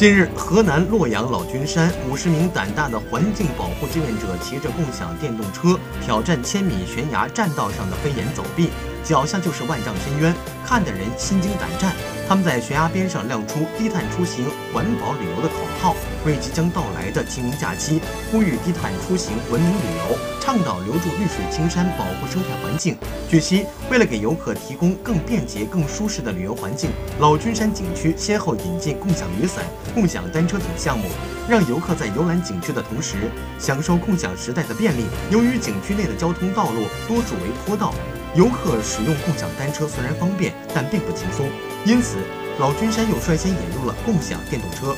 [0.00, 8.70] 近日，河南洛阳老君山五十名胆大的环境保护志愿者骑着共享电动车挑战千米悬崖栈道上的飞檐走壁，
[9.04, 10.34] 脚下就是万丈深渊，
[10.64, 11.92] 看得人心惊胆战。
[12.30, 18.00] 他们在悬崖边上亮出“低碳出行，环保旅游”的口号，为即将到来的清明假期
[18.30, 22.96] 呼吁低碳出行、文明旅游，倡导留住绿水青山，保护生态环境。
[23.28, 31.08] 据悉，为了给游客提供更便捷、更舒适的旅游环境，老君山景区先后引进共享雨伞、共享单车等项目，
[31.48, 33.16] 让游客在游览景区的同时，
[33.58, 35.02] 享受共享时代的便利。
[35.32, 37.92] 由于景区内的交通道路多数为坡道，
[38.36, 41.48] 游客使用共享单车虽然方便，但并不轻松。
[41.86, 42.18] 因此，
[42.58, 44.94] 老君山又率先引入了共享电动车。